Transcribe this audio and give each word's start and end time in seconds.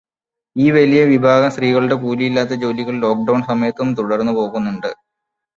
ഈ 0.55 0.71
വലിയ 0.71 1.01
വിഭാഗം 1.05 1.51
സ്ത്രീകളുടെ 1.51 1.95
കൂലിയില്ലാത്ത 1.95 2.57
ജോലികൾ 2.63 2.97
ലോക്ക്ഡൗൺ 2.99 3.43
സമയത്തും 3.43 3.91
തുടർന്ന് 3.95 4.33
പോകുന്നുണ്ട്. 4.33 4.91